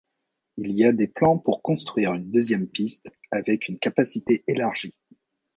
[0.57, 4.95] Il y a des plans pour construire une deuxième piste avec une capacité élargie.